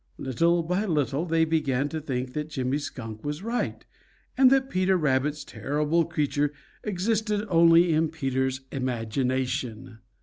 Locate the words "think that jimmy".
2.01-2.79